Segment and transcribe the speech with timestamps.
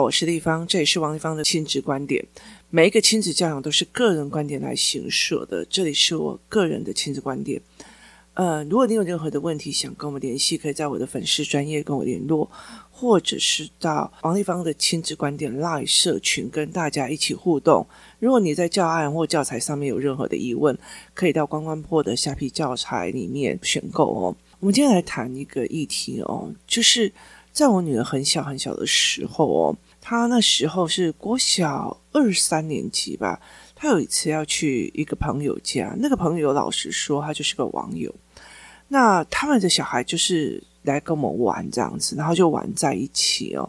[0.00, 2.24] 我是丽芳，这里是王丽芳的亲子观点。
[2.70, 7.60] 每一个亲子教养都是个人观点来形设的，这里是我个人的亲子观点。
[8.34, 12.50] 呃，如果你有任何的问题想跟我们联系，可以在我的粉丝专业跟我联络，
[12.90, 17.86] 或者是到王丽芳的亲子观点 Live 社群跟大家一起互动。
[18.18, 20.76] 如果你在教案或教材上面有任何的疑问，
[21.14, 24.36] 可以到关关破的下批教材里面选购哦。
[24.58, 27.12] 我们今天来谈一个议题哦，就是
[27.54, 29.76] 在我女儿很小很小的时候哦。
[30.06, 33.40] 她那时候是国小二三年级吧，
[33.74, 38.14] 她有一次要去一个朋友家，那个朋友老实说，他就是个网友。
[38.88, 43.66] 那他们的小孩就是来跟我们玩这样子，然后就玩在一起哦。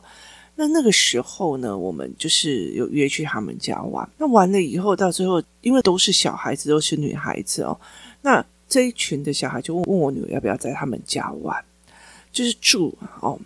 [0.56, 4.08] 那那个时候呢，我们就是有约去他们家玩。
[4.17, 7.80] 那完了以后，到最后因为都是小孩子，都是女孩子哦，
[8.22, 11.64] 那这一群的小孩就问问我女儿要不要在他们家玩，
[12.34, 13.40] 就是住哦。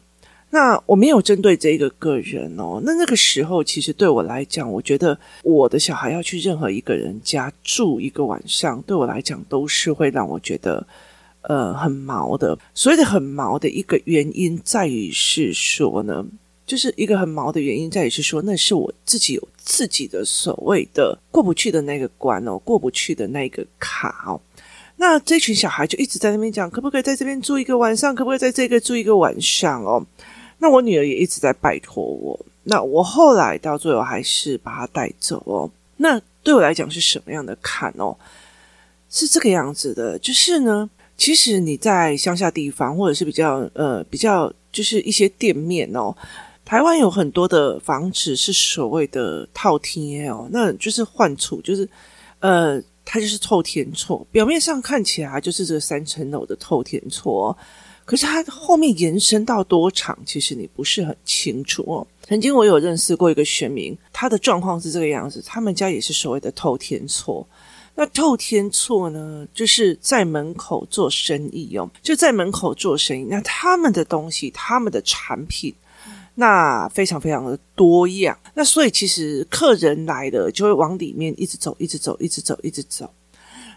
[0.51, 2.81] 那我没有针对这个个人哦。
[2.83, 10.85] 那那个时候，其实对我来讲，我觉得我的小孩要去任何一个人家住一个晚上，对我来讲都是会让我觉得
[11.41, 12.57] 呃很毛的。
[12.73, 16.25] 所谓的很毛的一个原因在于是说呢，
[16.65, 24.41] 就是一个很毛的原因在于是说，那是我自己有自己的所谓的过不去的那个关哦，过不去的那个卡哦。
[24.97, 28.13] 那这群小孩就一直在那边讲，可不可以在这边住一个晚上？
[28.15, 30.05] 可不可以在这个住一个晚上哦？
[30.59, 35.71] 那我女儿也一直在拜托我，那我后来到最后还是把她带走哦。
[35.97, 38.15] 那对我来讲是什么样的坎哦？
[39.09, 46.15] 是这个样子的，就是呢，其实你在乡下地方，或者是比较呃比较就是一些店面哦，
[46.63, 51.87] 台湾有很多的房子是所谓的套天哦，那就是换厝，就是
[52.39, 57.55] 呃它就是透天厝，表面上看起来就是这三层楼的透天厝。
[58.09, 62.07] 可是它后面延伸到多长，其实你不是很清楚哦。
[62.23, 67.47] 曾经我有认识过一个选民，他的状况是这个样子，他们家也是所谓的透天错。
[67.93, 73.23] 那透天错呢，就是在门口做生意哦，就在门口做生意。
[73.25, 75.71] 那他们的东西，他们的产品，
[76.33, 78.35] 那非常非常的多样。
[78.55, 83.07] 那所以其实客人来了，就会往里面一直走，一直走，一直走，一直走。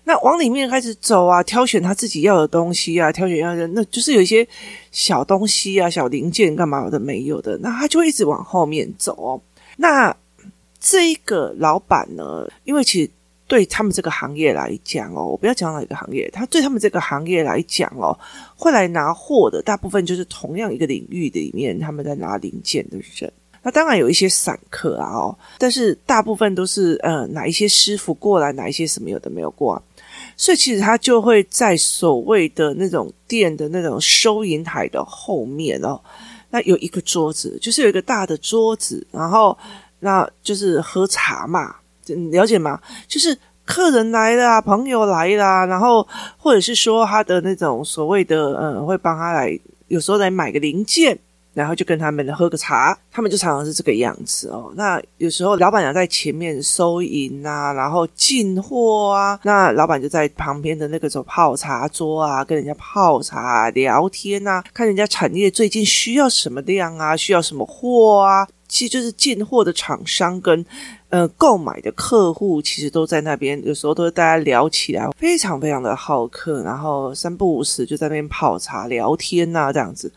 [0.04, 4.46] 那往里面开始走啊，挑选他自己要的东西啊，挑选要的，那就是有一些
[4.90, 9.40] 小东西啊、小零件干嘛的没有的，那他就一直往后面走哦。
[9.76, 10.14] 那
[10.80, 13.08] 这一个老板呢，因为其实
[13.46, 18.18] 对他们这个行业来讲哦，我不要讲哪个行业，他对他们这个行业来讲哦，
[18.56, 23.32] 会来拿货的大部分就是同样一个领域里面，他们在拿零件的人。
[23.62, 29.82] 那当然有一些散客啊哦，但是大部分都是呃哪一些师傅过来，哪一些什么有的没有过啊。
[30.36, 36.00] 所以其实他就会在所谓的那种店的那种收银台的后面哦，
[36.50, 39.56] 那有一个桌子，就是有一个大的桌子，然后
[40.00, 41.76] 那就是喝茶嘛，
[42.06, 42.80] 你了解吗？
[43.06, 46.06] 就是客人来了，朋友来了，然后
[46.36, 51.18] 或者是说他的那种所谓的嗯，会帮他来，有时候来买个零件。
[51.54, 54.72] 然后就跟他们喝个茶，他们就常常是这个样子哦。
[54.74, 68.48] 那有时候老板娘在前面收银啊，然后进货啊，那老板就在旁边的那个种泡茶桌啊，跟人家泡茶聊天啊，看人家产业最近需要什么量啊，需要什么货啊。
[68.68, 70.64] 其实就是进货的厂商跟
[71.10, 73.62] 呃购买的客户，其实都在那边。
[73.66, 80.10] 有时候都是大家聊起来，非常非常的好客，然后三不五时就在那边泡茶聊天啊，这样子。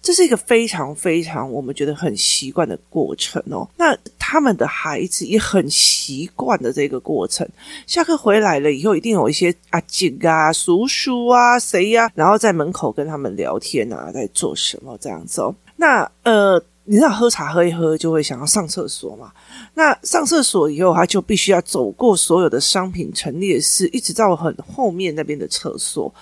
[0.00, 3.68] 这是一个非常非常我们觉得很习惯的过程哦。
[3.76, 7.48] 那他们的孩子也很习惯的这个过程。
[7.86, 15.54] 下课回来了以后，一定有一些阿姐啊、叔叔啊、谁呀、然后在门口跟他们聊天啊，在做什么这样子哦。
[15.76, 19.32] 那呃，你知道喝茶喝一喝就会想要上厕所嘛？
[19.74, 26.12] 那上厕所以后，他就必须要走过所有的商品陈列室，一直到很后面那边的厕所。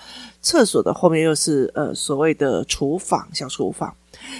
[0.47, 3.93] 厕所的后面又是呃所谓的厨房，小厨房，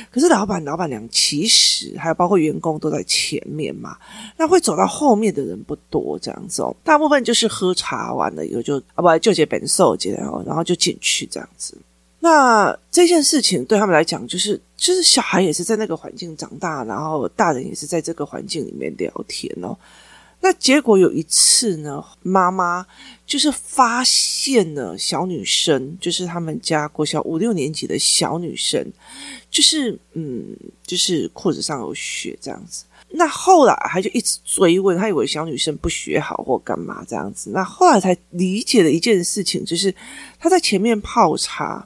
[0.09, 3.97] 可是老板、老板娘其实还有包括员工都在前面嘛，
[4.37, 11.77] 那会走到后面的人不多，这样子哦，大部分就是喝茶完了以后就啊不就接本寿接然后然后就进去这样子。
[12.19, 19.77] 那这件事情对他们来讲，就是就是小孩也是在那个环境长大，然后大人也是在这个环境里面聊天哦。
[20.47, 22.87] 那结果有一次呢，妈妈
[23.25, 28.81] 就是发现了小女生，就是他们家国小五六年级的小女生，
[29.51, 30.55] 就是嗯，
[30.85, 32.85] 就是裤子上有血这样子。
[33.09, 37.51] 那后来他就一直追问，他以为小女生不学好或干嘛这样子。
[37.53, 39.93] 那后来才理解了一件事情，就是
[40.39, 41.85] 他在前面泡茶，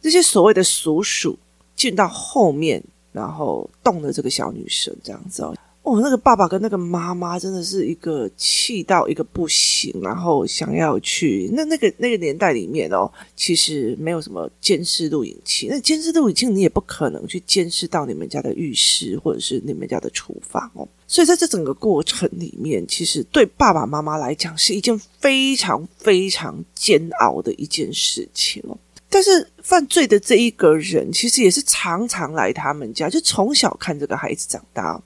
[0.00, 1.36] 这些所谓的叔叔
[1.74, 2.80] 进到后面。
[3.12, 5.56] 然后动了这个小女生这样子哦。
[5.86, 28.76] 哦，那个爸爸跟那个妈妈真的是一个气到一个不行，然后想要去那那个那个年代里面哦，其实没有什么监视录影器，那监视录影器你也不可能去监视到你们家的浴室或者是你们家的厨房哦，所以在这整个过程里面，其实对爸爸妈妈来讲是一件非常非常煎熬的一件事情哦。
[29.08, 35.00] 但是犯罪的这一个人，其实也是常常来他们家，就从小看这个孩子长大。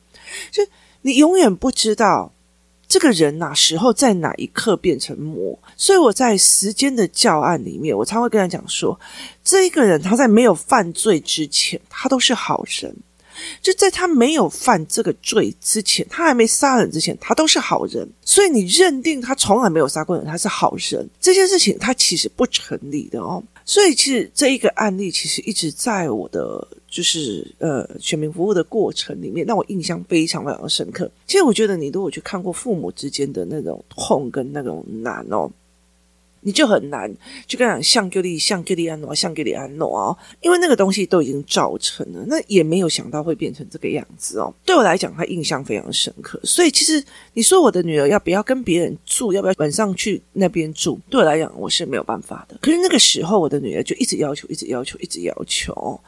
[0.51, 0.63] 就
[1.03, 2.33] 你永远不知道
[2.87, 8.99] 这个人哪时候在哪一刻变成魔，所以我在时间的教案里面，我常会跟他讲说，
[9.45, 12.93] 这一个人他在没有犯罪之前，他都是好人；
[13.63, 18.07] 就在他没有犯这个罪之前，他还没杀人之前，他都是好人。
[18.25, 23.41] 所以你认定他从来没有杀过人，他是好人，这件事情他其实不成立的哦。
[23.65, 26.67] 所以其实这一个案例，其实一直在我的。
[26.91, 31.09] 就是呃，全民服务的过程里面，让我印象非常非常深刻。
[31.25, 35.49] 其实我觉得，你如果去看过父母之间的那种痛跟那种难哦，
[36.41, 37.09] 你就很难
[37.47, 44.53] 就跟讲像给你像给你安诺像给你安诺哦，因为那个东西都已经造成了，那也没有想到会变成这个样子哦。
[44.65, 46.41] 对我来讲，他印象非常深刻。
[46.43, 47.05] 所以其实
[47.35, 52.59] 你说我的女儿要不要跟别人住，要不要晚上去那边住，对我来讲我是没有办法的。
[52.63, 56.01] 可是那个时候，我的女儿就一直要求，一直要求，一直要求。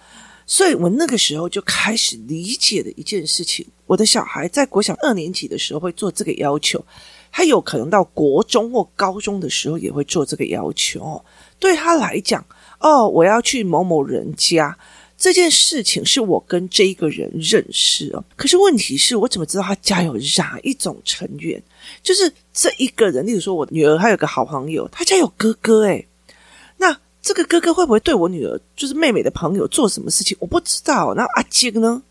[0.46, 6.84] 所以我那个时候就开始理解了一件事情：我的小孩在国小二年级的时候会做这个要求，
[7.30, 11.24] 他有可能到国中或高中的时候也会做这个要求。
[11.58, 12.44] 对他来讲，
[12.80, 14.76] 哦，我要去某某人家，
[15.16, 18.24] 这件事情是我跟这一个人认识哦。
[18.34, 21.62] 可是问题是我怎么知道他家有哪一种成员？
[22.02, 26.06] 就是这一个人，例如说我女儿，她有个好朋友，她家有哥哥，诶，
[27.22, 30.36] 这个哥哥会不会对我女儿，就是妹妹的朋友做什么事情？
[30.40, 31.14] 我不知道。
[31.14, 32.02] 那阿金呢？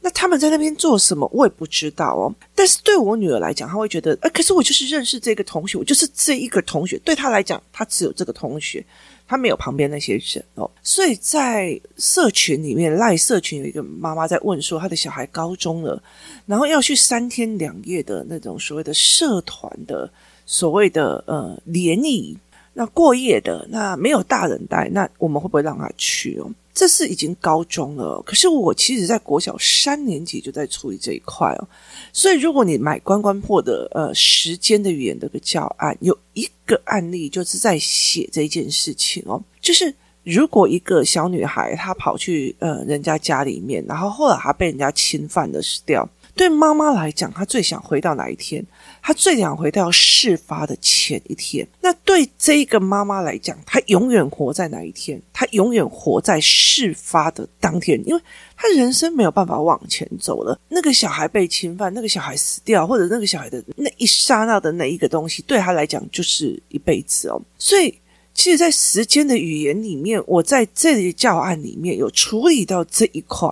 [0.00, 1.28] 那他们在那边做什么？
[1.32, 2.34] 我也不知道哦。
[2.54, 6.98] 但是对我女儿来讲，她会觉得，哎，可是我就是认识这个同学，我就是这一个同学。
[7.04, 8.84] 对她来讲，她只有这个同学，
[9.26, 10.70] 她没有旁边那些人哦。
[10.82, 16.00] 所以在社群里面，赖社群有一个妈妈在问说，她的小孩高中了，
[16.46, 20.08] 然后要去三天两夜的那种所谓的社团的
[20.46, 22.36] 所谓的呃联谊。
[22.78, 26.48] 那过夜的，那没有大人带，那我们会不会让他去哦？
[26.72, 31.68] 这是已经高中了，可是我其实在国小三年级就在处理这一块哦。
[32.12, 39.92] 所以如果你买关关破的呃时间的语言的个教案，有一个案例就是在写这件事情哦，就是
[40.22, 46.08] 如果一个小女孩她跑去呃人家家里面，然后后来她被人家侵犯的死掉。
[46.38, 48.64] 对妈妈来讲，她最想回到哪一天？
[49.02, 51.66] 她最想回到事发的前一天。
[51.80, 55.20] 那对这一个妈妈来讲，她永远活在哪一天？
[55.32, 58.22] 她永远活在事发的当天，因为
[58.56, 60.56] 她人生没有办法往前走了。
[60.68, 67.42] 那个小孩被侵犯，那个小孩死掉，或者那个小孩的那一刹那的那一个东西，对她来讲就是一辈子哦。
[67.58, 67.92] 所以，
[68.32, 73.48] 其实，在时间的语言里面，我在这里教案里面有处理到这一块。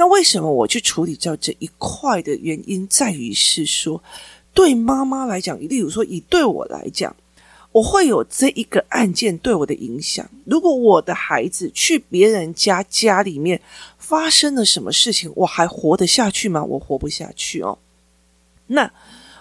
[0.00, 4.00] 那为什么我去处理掉这一块的原因，在于是说，
[4.54, 7.16] 对妈妈来讲，例如说以对我来讲，
[7.72, 10.24] 我会有这一个案件对我的影响。
[10.44, 13.60] 如果我的孩子去别人家家里面
[13.98, 16.62] 发生了什么事情，我还活得下去吗？
[16.62, 17.76] 我活不下去哦。
[18.68, 18.88] 那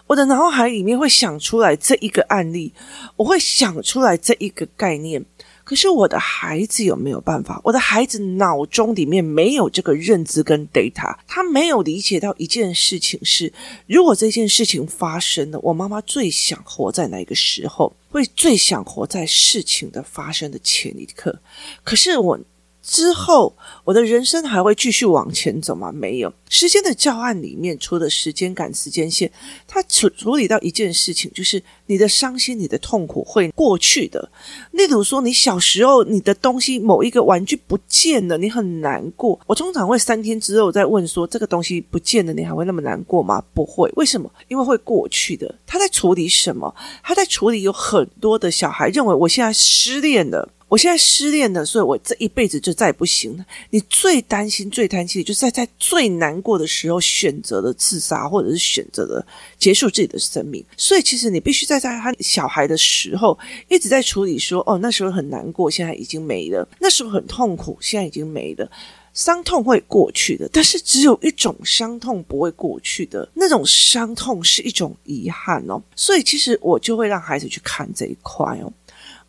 [0.08, 2.74] 我的脑海里面会想出来这一个案例，
[3.16, 5.24] 我会想出来这一个概念。
[5.68, 7.60] 可是我的孩子有没有办法？
[7.62, 13.52] 我的孩子脑中里面没有这个认知跟 data，他没有理解到一件事情是：
[13.86, 17.94] 如果这件事情发生了，我妈妈最想活在哪个时候？
[18.10, 21.38] 会最想活在事情的发生的前一刻。
[21.84, 22.40] 可是我。
[22.88, 23.54] 之后，
[23.84, 25.92] 我的人生还会继续往前走吗？
[25.92, 26.34] 没有。
[26.50, 29.30] 时间的教案里面，除了时间感、时间线，
[29.68, 34.32] 它处处理到一件事情，就是你的伤心、你的痛苦会过去的。
[34.72, 39.38] 例如说，你小时候你的东西某一个玩具不见了，你很难过。
[39.46, 43.44] 我通常会三天之后再问说，这个东西不见了，你还会那么难过吗？
[43.54, 43.92] 不会。
[43.98, 44.32] 为什么？
[44.48, 45.54] 因为会过去的。
[45.66, 46.74] 他在处理什么？
[47.04, 50.48] 他在处理有很多的小孩认为我现在失恋了。
[50.70, 53.46] 我现在失恋了，所以我这一辈子就再也不行了。
[53.70, 59.26] 你最担心、最担心的就是在在最难过的时候选择了自杀，或者是选择了
[59.58, 60.64] 结束自己的生命。
[60.76, 63.38] 所以，其实你必须在在他小孩的时候
[63.70, 68.70] 一直在处理说：哦，那时候很难过，现在已经没了；那时候很痛苦，现在已经没了。
[69.14, 75.82] 伤痛会过去的，但是只有一种伤痛不会过去的，那种伤痛是一种遗憾哦。
[75.96, 78.72] 所以，其实我就会让孩子去看这一块哦。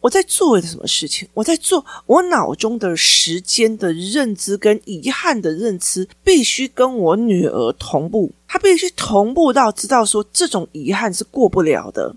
[0.00, 1.28] 我在做什么事情？
[1.35, 8.31] 我在做我脑中的时间的认知跟遗憾的认知，必须跟我女儿同步。
[8.47, 12.14] 她必须同步到知道说这种遗憾是过不了的，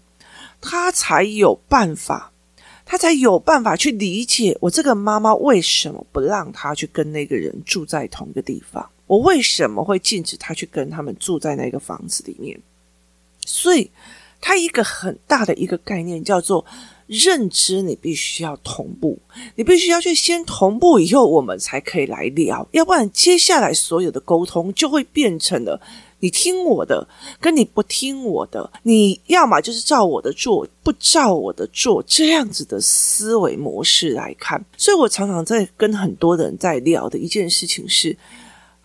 [0.62, 2.32] 她才有办法，
[2.86, 12.60] 她才有办法去理解我这个妈妈为什么不让她去跟那个人住在同一个地方，我为什么会禁止她去跟他们住在那个房子里面。
[13.44, 13.90] 所以，
[14.42, 16.66] 它一个很大的一个概念叫做。
[17.08, 19.20] 认知你必须要同步，
[19.56, 22.66] 你必须要去先同步，以后我们才可以来聊。
[22.72, 25.78] 要不然，接下来所有的沟通就会变成了
[26.22, 27.06] 你听我的，
[27.42, 28.72] 跟你不听我的。
[28.84, 34.64] 你要么就是照我的做，不照我的做，这样子的思维模式来看。
[34.78, 38.16] 所以我常常在跟很多人在聊的一件事情是。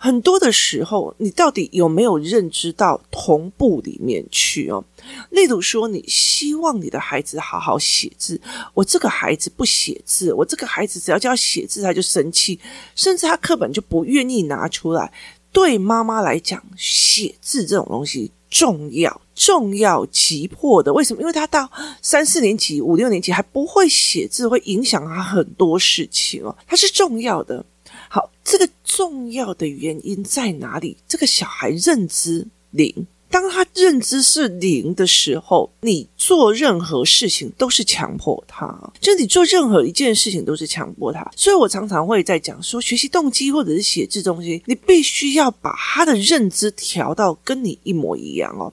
[0.06, 4.84] 很多的时候，你到底有没有认知到同步里面去哦？
[5.30, 8.40] 例如说，你希望你的孩子好好写字，
[8.72, 12.60] 我这个孩子不写字，我这个孩子只要叫他写字他就生气，
[12.94, 15.12] 甚至他课本就不愿意拿出来。
[15.50, 20.92] 对妈妈来讲，写字这种东西重要、重要、急迫的。
[20.92, 21.20] 为什么？
[21.20, 21.68] 因为他到
[22.00, 26.56] 三四年级、五六年级还不会写字，会影响他很多事情哦。
[26.66, 27.64] 它是重要的。
[28.08, 30.96] 好，这个重要的原因在哪里？
[31.06, 41.28] 这个小孩认知零，当他认知是零的时候，你做任何事情都是强迫他，就你做任何一件事情都是强迫他。
[41.36, 48.72] 所以我常常会在讲说，学习动机或者是写字东西，你必须要把他的认知调到跟你一模一样哦。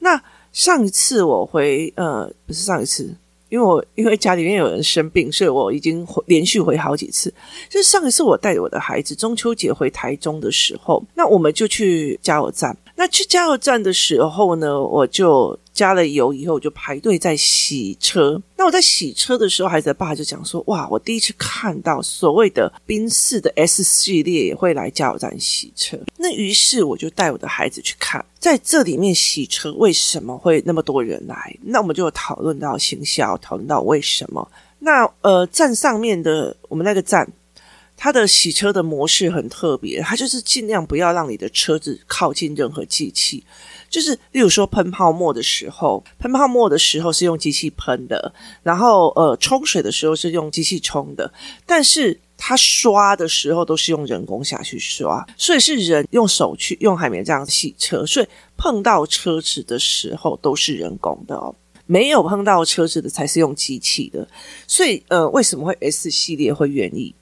[0.00, 0.20] 那
[0.52, 3.14] 上一次我回，呃，不是上一次。
[3.48, 7.32] 因为我因为家里面有人生病，所以我已经回连续回好几次。
[7.68, 12.76] 就上一次我带着我的孩子中秋节回台中的时候，那我们就去加油站。
[12.96, 15.58] 那去加油站的时候呢，我就。
[15.74, 18.40] 加了油以后，我就排队在洗车。
[18.56, 31.58] 那我在洗车的时候，孩子的爸就讲说：“哇，我第一次看到所谓的宾士的 S 系列也会来加油站洗车。”那于是我就带我的孩子去看，在这里面洗车为什么会那么多人来？
[31.60, 34.48] 那我们就讨论到行销，讨论到为什么。
[34.78, 37.28] 那呃，站上面的我们那个站，
[37.96, 43.42] 它的洗车的模式很特别，它就是尽量不要让你的车子靠近任何机器。
[43.88, 51.32] 就是，例如说喷泡沫的时候，喷泡沫的时候是用机器喷的，然后呃冲水的时候是用机器冲的，
[51.64, 61.54] 但是它刷的时候都是用人工下去刷，所以是人用手去用海绵这样洗车，所以碰到车子的时候都是人工的哦，
[61.86, 64.26] 没有碰到车子的才是用机器的，
[64.66, 67.14] 所以呃为什么会 S 系列会愿意？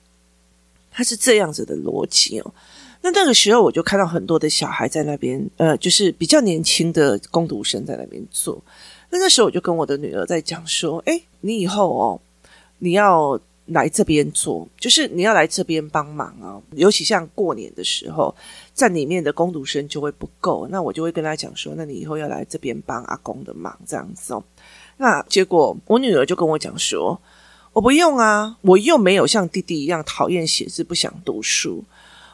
[0.93, 2.53] 他是这样子的逻辑哦。
[3.01, 8.63] 那那个时候，我就看到很多的小孩在那边，呃，就是比较年轻的工读生在那边做。
[9.09, 12.21] 那那时候，我就跟我的女儿在讲说：“诶，你以后哦，
[12.79, 16.61] 你要来这边做，就是你要来这边帮忙啊。
[16.71, 18.33] 尤其像过年的时候，
[18.73, 24.43] 在里面的工读生就会不够，那我就会跟他讲说：那你以后要来这边帮阿公的忙，这样子哦。
[24.95, 27.19] 那结果，我女儿就跟我讲说：
[27.73, 31.83] 我不用啊，我又没有像弟弟一样讨厌写字，不想读书。”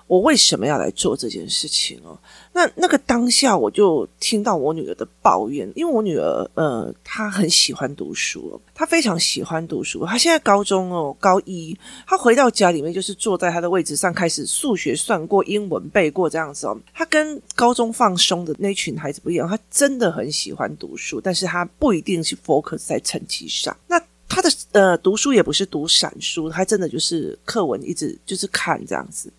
[0.10, 2.18] 我为什么要来做这件事情哦？
[2.52, 10.04] 那那个当下，我就听到我女儿的抱怨，因为我女儿呃，她很喜欢读书，她非常喜欢读书。
[10.08, 11.78] 她现在高中哦，高一，
[12.08, 16.76] 她回到家里面就是坐在她的位置上，开始数学算过，英文背过这样子哦。
[16.92, 23.78] 她跟高中放松的那群孩子不一样，她真的很喜欢读书，但是她不一定是 focus 在成绩上。
[23.88, 24.02] 那
[24.40, 29.30] 她的呃读书也不是读散书，他真的就是课文一直就是看这样子。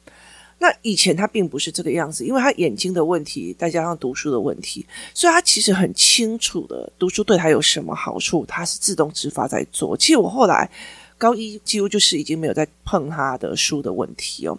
[0.59, 9.97] 那以前他并不是这个样子，因为他眼睛的问题，再加上读书的问题，所以他其实很清楚的读书对他有什么好处，他是自动自发在做。
[9.97, 10.71] 其实我后来
[11.17, 14.59] 高一几乎就是已经没有在碰他的书的问题哦。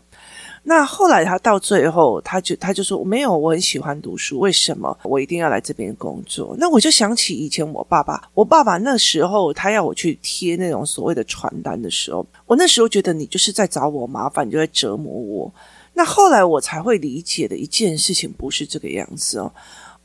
[0.63, 6.55] 那后来他到最后，他就他就说没有，我很喜欢读书，为什么我一定要来这边工作？
[6.57, 15.51] 那我就想起以前我爸爸，我爸爸那时候他要我去贴那种所谓的传单的时候，我那时候觉得你就是在找我麻烦，你就在折磨我。
[15.93, 19.51] 那后来我才会理解的一件事情不是这个样子哦。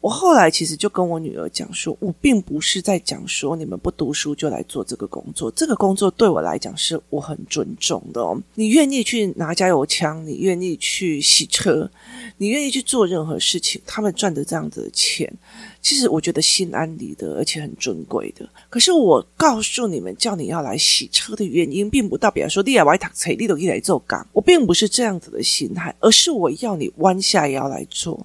[0.01, 8.41] 我后来其实就跟我女儿讲说，我并不是在讲说你们不读书就来做这个工作，这个工作对我来讲是我很尊重的哦。
[8.55, 11.91] 你愿意去拿加油枪，你愿意去洗车，
[12.37, 15.33] 你愿意去做任何事情，他们赚的这样子的钱。
[15.81, 18.49] 其实我觉得心安理得，而且很尊贵的。
[18.69, 24.25] 可是我告诉你们，叫你要来洗车的原因，并不代表说你也来读册，你都可以来做岗。
[24.33, 28.25] 我并不是这样子的心态，而是我要你弯下腰来做。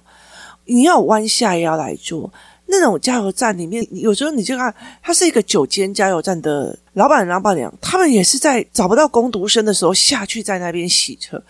[0.64, 2.32] 你要弯下腰来做，
[2.66, 11.42] 那种加油站里面，有时候你就看，它是一个九间加油站的老板、老板娘，他们也是在找不到工读生的时候下去在那边洗车。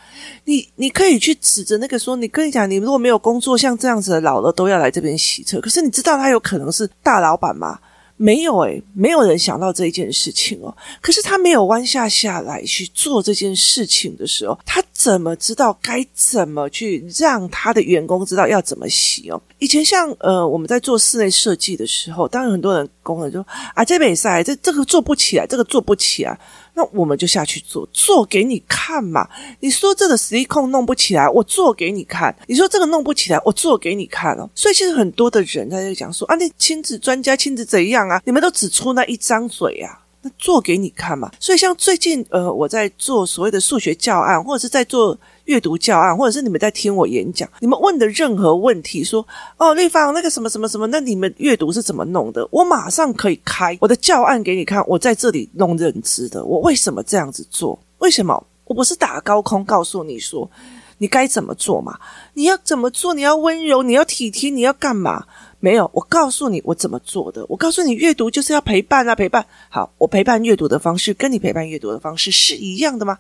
[0.45, 5.61] 你你可以去指着那个说，你跟你讲，你如果没有工作，像这样子的老了都要来这边洗车。
[5.61, 7.79] 可是你知道他有可能是大老板吗？
[8.17, 10.75] 没有诶，没有人想到这一件事情哦。
[11.01, 19.41] 可是他没有弯下下来去做这件事情的时候，他怎么知道该怎么去让他的员工知道要怎么洗哦？
[19.59, 26.39] 以前像呃我们在做室内设计的时候，当然很多人工人就啊这没赛这这个做不起来，这个做不起来。
[26.75, 29.29] 那我们就下去做，做给你看嘛。
[29.61, 32.35] 你说这个实力控弄不起来，我做给你看。
[32.47, 34.49] 你说这个弄不起来，我做给你看哦。
[34.55, 38.21] 所以其实很多的人在这讲说啊，那亲子专家亲子怎样啊？
[38.25, 41.31] 你们都只出那一张嘴啊，那做给你看嘛。
[41.39, 45.19] 所以像最近呃，我在做所谓的数学教案，或者是在做。
[45.47, 52.47] 阅读教案，或者是你们在听我演讲，你们问的任何问题，说哦，丽芳那个什么什么什么，那你们阅读是怎么弄的？
[52.51, 54.83] 我马上可以开我的教案给你看。
[54.87, 57.79] 我在这里弄认知的，我为什么这样子做？
[57.99, 58.45] 为什么？
[58.65, 60.49] 我不是打高空告诉你说
[60.97, 61.99] 你该怎么做嘛？
[62.33, 63.13] 你要怎么做？
[63.13, 65.27] 你要温柔，你要体贴，你要干嘛？
[65.65, 67.47] 没有，我告诉你我怎么做的。
[67.49, 69.47] 我告诉你，阅读就是要陪伴啊，陪伴。
[69.69, 73.17] 好，我陪伴阅读的方式跟你陪伴阅读的方式是一样的吗？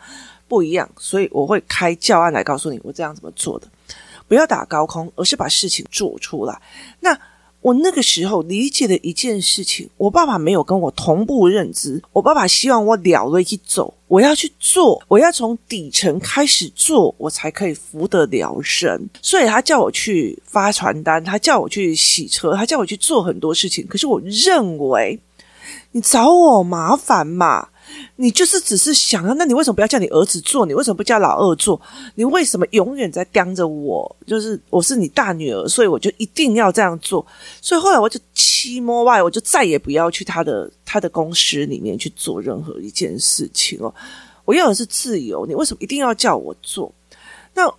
[0.48, 3.68] 不一样，所以我会开教案来告诉你我这样怎么做的。
[4.26, 6.60] 不要打高空，而是把事情做出来。
[6.98, 7.16] 那
[7.62, 12.02] 我那个时候理解的一件事情，我爸爸没有跟我同步认知。
[12.12, 19.08] 我爸爸希望我了了去走，我要去做，我要从底层开始做，我才可以扶得了人。
[19.22, 23.86] 所以他叫我去发传单，他叫我去洗车，他叫我去做很多事情。
[23.86, 25.18] 可是我认为，
[25.92, 27.68] 你找我麻烦嘛。
[28.16, 30.66] 你就是只是想啊，那你为什么不要叫你儿子做？
[30.66, 31.80] 你为什么不叫老二做？
[32.14, 34.16] 你为什么永远在盯着我？
[34.26, 37.24] 就是我是你大女儿，所以我就一定要这样做。
[37.60, 43.92] 所以后来我就七摸外，我就再也不要去他的他的公司里面去做任何一件事情哦。
[44.44, 46.92] 我要的是自由，你为什么一定要叫我做？
[47.54, 47.72] 那。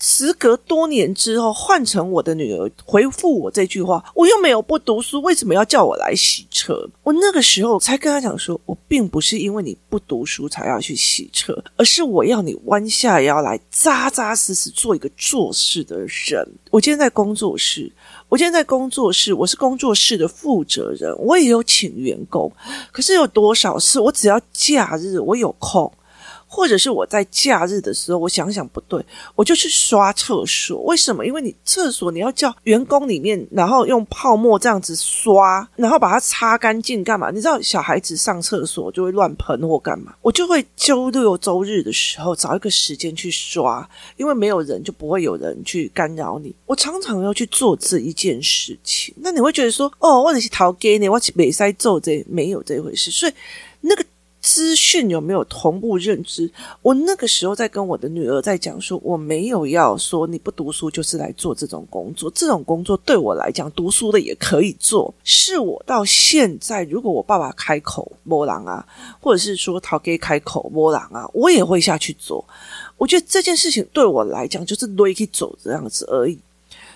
[0.00, 6.88] 时隔多年之后，换成我的女儿回复我这句话，我又没有不读书，为什么要叫我来洗车？
[7.02, 16.46] 我那个时候才跟他讲说，我并不是因为你不读书才要去洗车，而是我要你弯下腰来，扎扎实实做一个做事的人。
[16.70, 17.90] 我今天在工作室，
[18.28, 22.50] 我今天在工作室，我是工作室的负责人，我也有请员工，
[22.92, 25.90] 可是有多少事，我只要假日我有空。
[26.48, 30.82] 或者是我在假日的时候，我想想不对，我就去刷厕所。
[30.82, 31.24] 为什么？
[31.24, 37.30] 因为你厕所你要叫员工里面，然后用泡沫这样子刷，然后把它擦干净，干嘛？
[37.30, 40.14] 你知道小孩子上厕所就会乱喷或干嘛？
[40.22, 46.54] 我就会周六周日的时候找一个时间去刷，因为没有人就不会有人去干扰你。
[46.64, 49.14] 我常常要去做这一件事情。
[49.18, 53.10] 那你会觉得说，哦，我是逃给你，我没塞做这，没有这回事。
[53.10, 53.32] 所以
[53.82, 54.04] 那个。
[54.48, 56.50] 资讯有没有同步认知？
[56.80, 65.12] 我那个时候在跟我的女儿在讲说，我没有要说你不读书就是来做这种工作，这种工作对我来讲，读书的也可以做。
[65.22, 68.86] 是我到现在，如果我爸爸开口摸狼啊，
[69.20, 72.42] 或者是说陶给开口摸狼啊，我也会下去做。
[72.96, 76.38] 我觉得这件事情对我来讲，就是累去走这样子而已。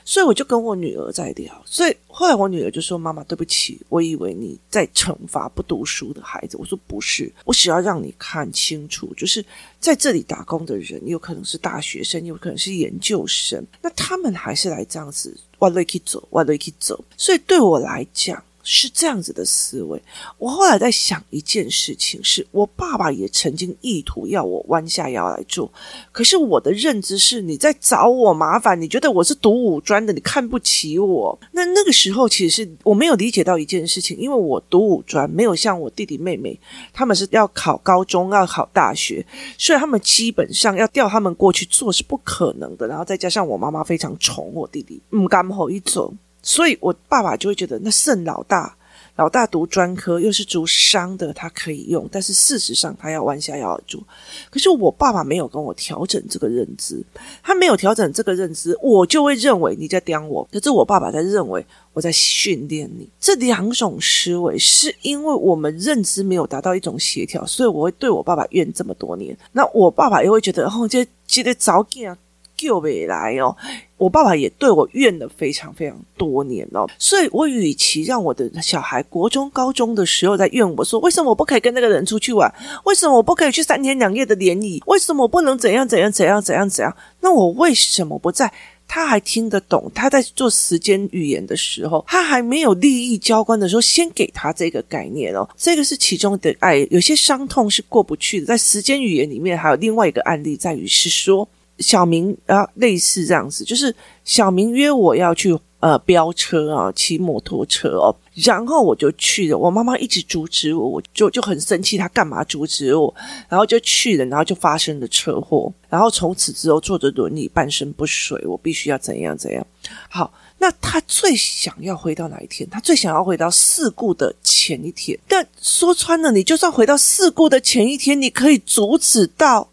[0.04, 9.44] 所以我就跟我女儿在聊，所以后来我女儿就说：“妈妈，对不起，我以为你在惩罚不读书的孩子。”我说：“不是，我只要让你看清楚，就是
[9.80, 17.02] 在这里打工的人，有可能是大学生，有可能是研究生，那他们还是来这样子往内去走，往内去走。
[17.16, 20.00] 所以对我来讲。”是这样子的思维。
[20.38, 25.72] 我后来在想一件事情是，我爸爸也曾经意图要我弯下腰来做，
[26.10, 31.38] 可是我的认知是你在找我麻烦，你觉得我是读五专的，你看不起我。
[31.52, 36.58] 那那个时候其实是我没有理解到一件事情，因为我读五专没有像我弟弟妹妹，
[36.92, 39.24] 他们是要考高中，要考大学，
[39.58, 42.86] 所以他们基本上要调他们过去做是不可能的。
[42.86, 46.12] 然后再加上我妈妈非常宠我弟弟，唔敢好一走。
[46.42, 48.76] 所以，我爸爸就会觉得那剩老大，
[49.16, 52.08] 老大读专科又是读商的，他可以用。
[52.10, 54.02] 但是事实上，他要弯下腰做。
[54.50, 57.00] 可是我爸爸没有跟我调整这个认知，
[57.42, 60.46] 他没有调整这个认知，我就会认为你在刁我。
[60.50, 63.08] 可是我爸爸在认为我在训练你。
[63.20, 69.36] 这两种思维是因为我们认知没有达到一种协调，所以我会对我爸爸怨这么多年。
[69.52, 72.16] 那我爸爸也会觉得，哦，这这得早点。
[72.62, 73.54] 救未来哦，
[73.96, 82.52] 我爸爸也对我怨了非常非常多年哦，所以我与其让我的小孩国中、高中的时候在怨我说，为什么我不可以跟那个人出去玩？
[82.84, 84.80] 为什么我不可以去三天两夜的联谊？
[84.86, 86.96] 为什么我不能怎样怎样怎样怎样怎样？
[87.20, 88.52] 那我为什么不在
[88.86, 96.86] 他还听得懂，他在做时间语言的时候，他还没有利益交关的时候，先给他这个概念哦，这个是其中的爱。
[96.90, 105.58] 有些伤痛是过不去的，在时间语言里面还有另外一个案例，在于是说小明啊，类似这样子，就是小明约我要去。
[105.82, 109.58] 呃，飙车啊，骑摩托车哦，然后我就去了。
[109.58, 113.12] 我妈妈一直阻止我，我就就很生气，她干嘛阻止我？
[113.48, 115.72] 然后就去了，然后就发生了车祸。
[115.88, 119.66] 然后从此之后坐着轮椅半身不遂，我必须要怎样怎样。
[120.08, 122.70] 好，那他最想要回到哪一天？
[122.70, 125.18] 他最想要回到事故的前一天。
[125.26, 129.68] 但说穿了，你就算回到事故的前一天，你可以阻止到，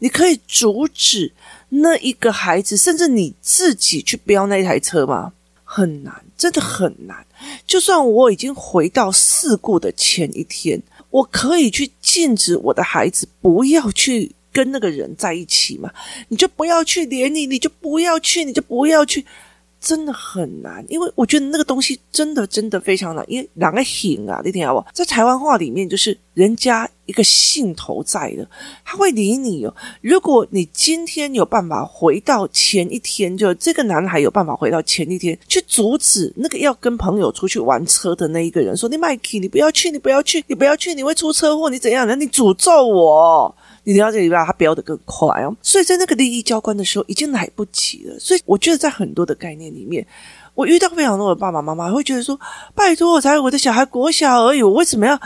[0.00, 1.32] 你可以阻止
[1.68, 5.32] 那一个孩子，甚至你自己去飙那一台车吗？
[5.62, 7.24] 很难，真的很难。
[7.64, 15.88] 就算我已经回到事故的前一天，我可以去禁止我的孩子不要去跟那个人在一起吗？
[16.26, 19.24] 你就不要去连你，你就不要去，你就不要去。
[19.80, 23.24] 真的很难，因为我觉得那个东西真的真的非常难。
[23.26, 24.86] 因为两个行啊，你听好不？
[24.92, 28.46] 在台湾话里面，就是人家一个兴头在的，
[28.84, 29.74] 他会理你哦。
[30.02, 42.06] 如果你今天有办法回到前一天，就这个男孩有办法回到前一天，去阻止那个要跟朋友出去玩车的那一个人，说：“你麦克，你不要去，你不要去，你不要去，你会出车祸，你怎样？
[42.06, 44.44] 那你诅咒我。”你了解吧？
[44.44, 48.18] 他飙得更快哦，所以在那个利益交关的时候已经来不及了。
[48.18, 50.06] 所以我觉得在很多的概念里面，
[50.54, 52.38] 我遇到非常多的爸爸妈妈会觉得说
[52.74, 55.18] ：“拜托，我才我的小孩国小而已，我为什么要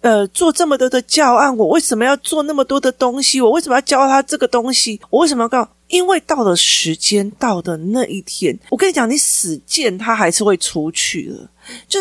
[0.00, 1.56] 呃做这么多的教案？
[1.56, 3.40] 我为什么要做那么多的东西？
[3.40, 5.00] 我为什么要教他这个东西？
[5.10, 5.68] 我为什么要告？
[5.88, 11.48] 因为到了时间到的那一天，我跟你讲，你死贱，他还是会出去的。
[11.88, 12.00] 就。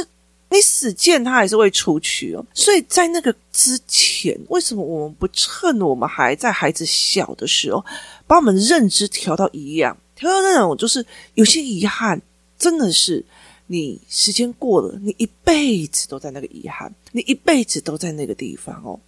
[0.49, 2.45] 你死贱，他还是会出去哦。
[2.53, 7.85] 所以在那个之前，为什么我们不趁我们还在孩子小的时候，
[8.25, 12.19] 把我们认知调到一样，调到那种就是有些遗憾，
[12.57, 13.23] 真的是
[13.67, 18.99] 你时间过了，你一辈子都在那个遗憾，你一辈子都在那个地方哦。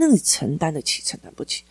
[0.00, 1.64] 那你承担得起，承担不起？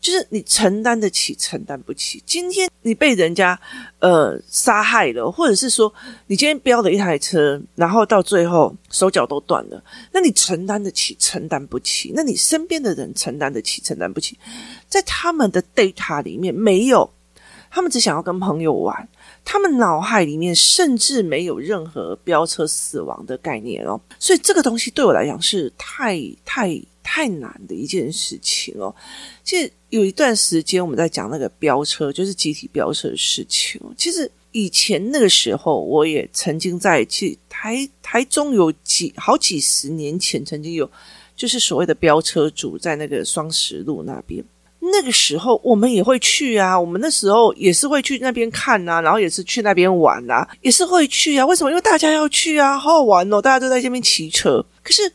[0.00, 2.22] 就是你承担得起，承担不起。
[2.24, 3.58] 今天你被人家
[3.98, 5.92] 呃杀害了，或者是说
[6.26, 12.12] 你今天飙了一台车，然后到最后手脚都断了，那你承担得起，承担不起？
[12.14, 14.38] 那你身边的人承担得起，承担不起？
[14.88, 17.08] 在他们的 data 里面没有，
[17.70, 19.08] 他们只想要跟朋友玩，
[19.44, 24.00] 他们脑海里面甚至没有任何飙车死亡的概念哦。
[24.18, 26.80] 所以这个东西对我来讲是太太。
[27.02, 28.94] 太难的一件事情哦。
[29.42, 33.80] 其实有一段时间我们在讲那个飙车，就是集体飙车的事情。
[33.96, 40.90] 其实以前那个时候，我也曾经在去台台中有几好几十年前，曾经有
[41.36, 44.44] 就是所谓的飙车主在那个双十路那边。
[44.80, 51.46] 那个时候我们也会去啊，我们那时候也是会去那边看啊，然后也是去那边玩啊，也是会去啊。
[51.46, 51.70] 为什么？
[51.70, 54.64] 因为大家要去啊，好好玩哦，大家都在这边骑车。
[54.82, 55.12] 可是。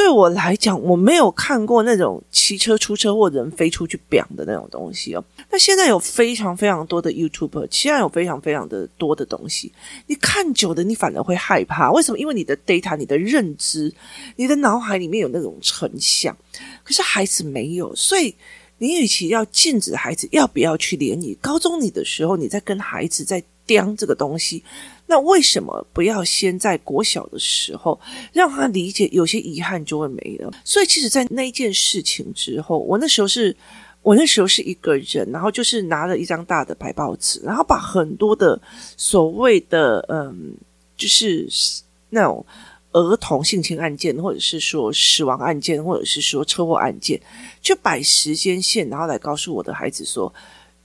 [0.00, 5.22] 对我来讲，我没有看过那种骑车出车祸人飞出去扁的那种东西哦。
[5.50, 9.70] 那现在有非常非常多的 YouTuber，现在有非常非常的多的东西。
[10.06, 11.92] 你看久了，你反而会害怕。
[11.92, 12.18] 为什么？
[12.18, 13.92] 因为你的 data、你的认知、
[14.36, 16.34] 你的脑海里面有那种成像，
[16.82, 17.94] 可是孩子没有。
[17.94, 18.34] 所以，
[18.78, 24.64] 你与其要禁止孩子要不要去连你，高中你的时候，你在跟孩子在叼这个东西。
[25.10, 28.00] 那为什么不要先在国小的时候
[28.32, 30.48] 让他理解，有些遗憾就会没了？
[30.64, 33.54] 所以，其实，在那件事情之后，我那时候是，
[34.02, 38.62] 我那时候是一个人，然后就是拿了一张大的白报纸，然后把很多的
[38.96, 40.54] 所谓的嗯，
[40.96, 41.48] 就是
[42.10, 42.46] 那种
[42.92, 47.20] 儿童性侵案件，或者是说死亡案件，或者是说车祸案件，
[47.60, 50.32] 就摆时间线，然后来告诉我的孩子说。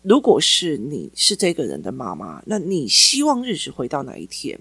[0.07, 4.57] 如果是你是这个人的妈妈，那你希望日子回到哪一天？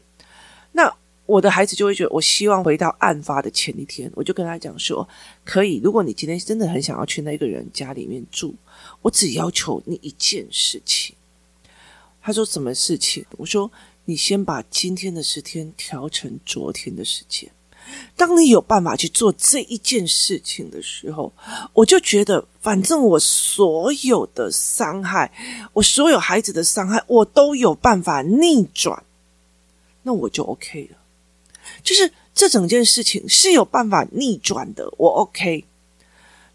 [0.72, 0.90] 那
[1.26, 4.10] 我的孩子就会觉得，我希望回到案发的前一天。
[4.14, 5.06] 我就跟他讲说，
[5.44, 5.80] 可以。
[5.84, 8.54] 如果你今天真的很想要去那个人家里面住，
[9.02, 11.14] 我只要求你一件事情。
[12.22, 13.22] 他说什么事情？
[13.36, 13.70] 我说
[14.06, 17.50] 你先把今天的时间调成昨天的时间。
[18.16, 21.32] 当你有办法去做这一件事情的时候，
[21.72, 25.30] 我就觉得，反正我所有的伤害，
[25.72, 29.02] 我所有孩子的伤害，我都有办法逆转，
[30.02, 30.98] 那我就 OK 了。
[31.82, 35.64] 就是这整件事情是有办法逆转的，我 OK。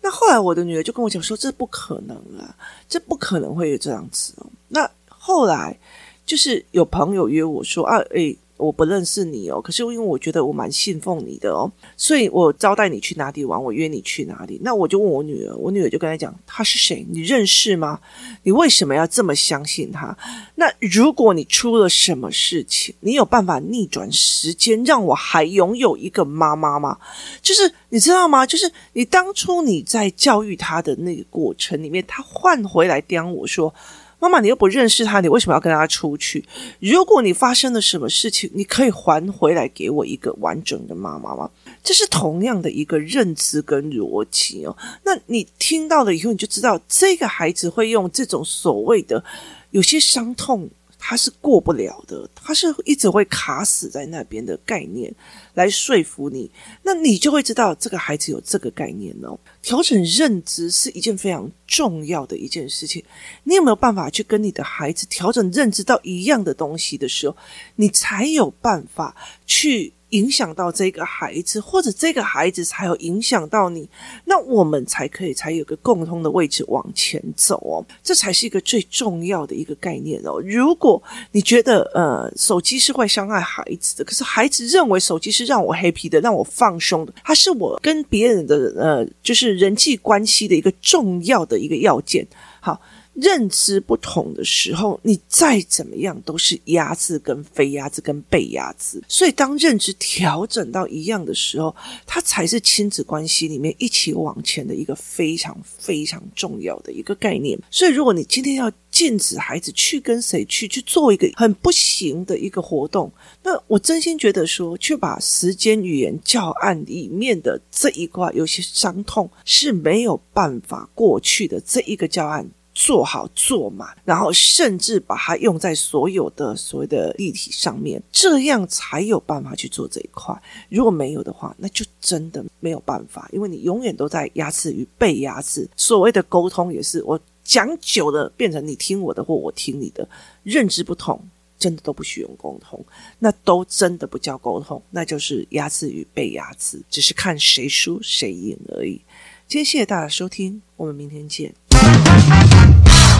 [0.02, 2.56] 那后来我的女儿就跟我讲说：“这不可能啊，
[2.88, 4.34] 这不可能会有这样子。”
[4.70, 5.78] 那后来
[6.26, 14.60] 就是有朋友约我说：“啊，诶。”我不认识你哦，可是因为我觉得我蛮信奉你的哦，所以我招待你去哪里玩，我约你去哪里。
[14.62, 17.06] 那我就问我女儿，我女儿就跟他讲，他是谁？
[17.10, 18.00] 你认识吗？
[18.44, 20.16] 你为什么要这么相信他？
[20.56, 26.98] 那如果你出了什么事情，你有办法逆转时间，让我还拥有一个妈妈吗？
[27.42, 28.46] 就是你知道吗？
[28.46, 33.74] 就是你当初你在教育他的那个过程里面，他换回来刁我说。
[34.20, 36.44] 妈妈，你又不认识他，你为什么要跟他出去？
[36.80, 41.50] 如果你发生了什么事情，你可以还回来给我一个完整的妈妈吗？
[41.84, 44.76] 这是同样的一个认知跟逻辑哦。
[45.06, 49.24] 那你听到了以后，你就知道这个孩子会用这种所谓的
[49.72, 50.70] 有些伤痛。
[51.00, 55.12] 他是过不了的，他是一直会卡死在那边的概念
[55.54, 56.52] 来说服你，
[56.84, 59.40] 那你就会知道这个孩子有这个概念哦。
[59.62, 63.04] 调整认知是一件非常重要的一件事情，
[63.46, 67.36] 你有没有办法去跟你的孩子调整认知到一样的东西的时候，
[67.78, 69.94] 你才有办法去。
[70.10, 73.88] 影响到这个孩子，或者这个孩子才有影响到你，
[74.26, 80.42] 那我们才可以才有个共通的位置往前走哦，这才是一个最重要的一个概念哦。
[80.42, 92.28] 如果你觉得呃手机是会伤害孩子的，可是孩子认为手机是让我 happy 的，让我放松的，它是我跟别人的呃就是人际关系的一个重要的一个要件，
[92.60, 92.80] 好。
[93.22, 99.02] 认知不同的时候，你再怎么样都是压制跟非压制跟被压制。
[99.08, 107.58] 所以，当认知调整到一样的时候，它才是亲子关系里面一起往前的一个非常非常重要的一个概念。
[107.70, 113.12] 所以，如果你今天要禁止孩子去跟谁去去做一个很不行的一个活动，
[113.44, 122.50] 那我真心觉得说，去把时间语言教案里面的这一块有些伤痛是没有办法过去的这一个教案。
[122.80, 130.34] 做好做满，然后甚至把它用在所有的所谓的议题上面，这样才有办法去做这一块。
[130.70, 135.70] 如果没有的话，那就真的没有办法，因为你永远都在压制与被压制。
[135.76, 140.08] 所谓的沟通也是，我讲久了变成你听我的或我听你的，
[140.44, 141.22] 认知不同，
[141.58, 142.82] 真的都不需用沟通，
[143.20, 149.02] 那都真的不叫沟通，那就是压制与被压制，只是看谁输谁赢而已。
[149.50, 151.54] 今天谢谢大家收听，我们明天见。